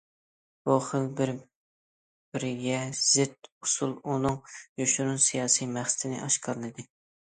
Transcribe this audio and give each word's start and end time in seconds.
بۇ 0.69 0.77
خىل 0.85 1.05
بىر- 1.19 1.33
بىرىگە 1.35 2.81
زىت 3.03 3.53
ئۇسۇل 3.53 3.97
ئۇنىڭ 4.01 4.43
يوشۇرۇن 4.85 5.27
سىياسىي 5.31 5.75
مەقسىتىنى 5.81 6.25
ئاشكارىلىدى. 6.29 6.93